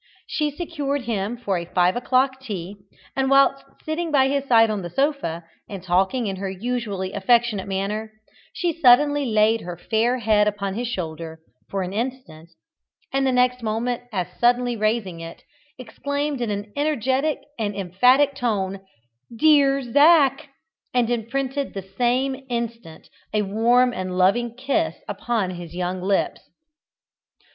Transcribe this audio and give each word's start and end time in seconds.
She 0.25 0.49
secured 0.49 1.03
him 1.03 1.37
for 1.37 1.59
a 1.59 1.65
five 1.65 1.95
o'clock 1.95 2.39
tea, 2.41 2.77
and 3.15 3.29
whilst 3.29 3.63
sitting 3.85 4.11
by 4.11 4.29
his 4.29 4.43
side 4.45 4.71
on 4.71 4.81
the 4.81 4.89
sofa, 4.89 5.43
and 5.69 5.83
talking 5.83 6.25
in 6.25 6.37
her 6.37 6.49
usually 6.49 7.13
affectionate 7.13 7.67
manner, 7.67 8.11
she 8.51 8.73
suddenly 8.73 9.25
laid 9.27 9.61
her 9.61 9.77
fair 9.77 10.17
head 10.17 10.47
upon 10.47 10.73
his 10.73 10.87
shoulder 10.87 11.37
for 11.69 11.83
an 11.83 11.93
instant, 11.93 12.49
and 13.13 13.27
the 13.27 13.31
next 13.31 13.61
moment 13.61 14.01
as 14.11 14.25
suddenly 14.39 14.75
raising 14.75 15.19
it, 15.19 15.43
exclaimed 15.77 16.41
in 16.41 16.49
an 16.49 16.73
energetic 16.75 17.37
and 17.59 17.75
emphatic 17.75 18.33
tone: 18.33 18.79
"Dear 19.31 19.83
Zac!" 19.83 20.49
and 20.95 21.11
imprinted 21.11 21.67
at 21.67 21.73
the 21.75 21.83
same 21.87 22.43
instant 22.49 23.07
a 23.35 23.43
warm 23.43 23.93
and 23.93 24.17
loving 24.17 24.55
kiss 24.57 24.95
upon 25.07 25.51
his 25.51 25.75
young 25.75 26.01
lips. 26.01 26.41